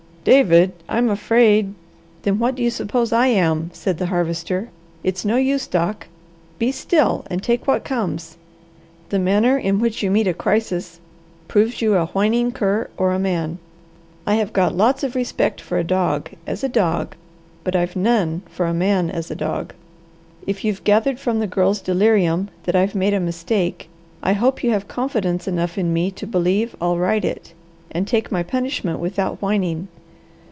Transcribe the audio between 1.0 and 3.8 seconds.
afraid" "Then what do you suppose I am?"